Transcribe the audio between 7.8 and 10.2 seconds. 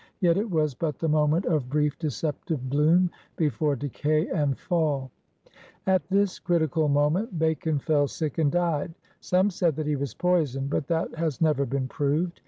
eU sick and died. Some said that he was